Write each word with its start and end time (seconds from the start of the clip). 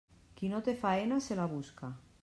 Qui 0.39 0.49
no 0.53 0.61
té 0.69 0.75
faena, 0.85 1.21
se 1.27 1.41
la 1.41 1.47
busca. 1.55 1.95